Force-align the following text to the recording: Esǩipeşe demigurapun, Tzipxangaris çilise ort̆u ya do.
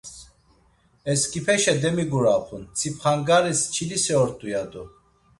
Esǩipeşe 1.11 1.73
demigurapun, 1.81 2.63
Tzipxangaris 2.75 3.61
çilise 3.73 4.13
ort̆u 4.21 4.47
ya 4.53 4.63
do. 4.71 4.83